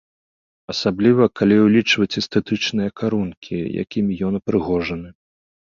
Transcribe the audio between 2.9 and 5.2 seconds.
карункі, якімі ён упрыгожаны.